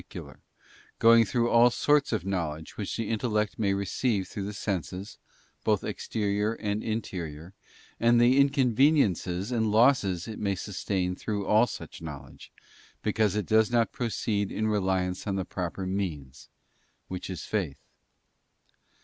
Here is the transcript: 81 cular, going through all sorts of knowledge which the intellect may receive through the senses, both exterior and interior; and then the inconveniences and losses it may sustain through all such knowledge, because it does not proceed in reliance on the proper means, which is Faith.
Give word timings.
81 0.09 0.23
cular, 0.23 0.39
going 0.97 1.25
through 1.25 1.51
all 1.51 1.69
sorts 1.69 2.11
of 2.11 2.25
knowledge 2.25 2.75
which 2.75 2.97
the 2.97 3.07
intellect 3.07 3.59
may 3.59 3.71
receive 3.75 4.27
through 4.27 4.45
the 4.45 4.51
senses, 4.51 5.19
both 5.63 5.83
exterior 5.83 6.53
and 6.53 6.81
interior; 6.81 7.53
and 7.99 8.19
then 8.19 8.31
the 8.31 8.39
inconveniences 8.39 9.51
and 9.51 9.69
losses 9.69 10.27
it 10.27 10.39
may 10.39 10.55
sustain 10.55 11.15
through 11.15 11.45
all 11.45 11.67
such 11.67 12.01
knowledge, 12.01 12.51
because 13.03 13.35
it 13.35 13.45
does 13.45 13.69
not 13.69 13.91
proceed 13.91 14.51
in 14.51 14.65
reliance 14.67 15.27
on 15.27 15.35
the 15.35 15.45
proper 15.45 15.85
means, 15.85 16.49
which 17.07 17.29
is 17.29 17.43
Faith. 17.45 17.77